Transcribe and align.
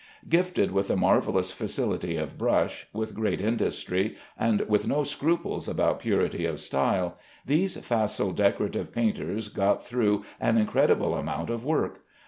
Gifted 0.27 0.71
with 0.71 0.89
a 0.89 0.97
marvellous 0.97 1.51
facility 1.51 2.17
of 2.17 2.35
brush, 2.35 2.87
with 2.91 3.13
great 3.13 3.39
industry, 3.39 4.15
and 4.35 4.61
with 4.61 4.87
no 4.87 5.03
scruples 5.03 5.67
about 5.67 5.99
purity 5.99 6.43
of 6.43 6.59
style, 6.59 7.19
these 7.45 7.77
facile 7.85 8.31
decorative 8.31 8.91
painters 8.91 9.47
got 9.47 9.85
through 9.85 10.25
an 10.39 10.57
incredible 10.57 11.13
amount 11.13 11.51
of 11.51 11.63
work. 11.63 12.01